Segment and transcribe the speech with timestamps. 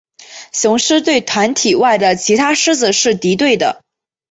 [0.51, 3.83] 雌狮对团体外的其他狮子是敌对的。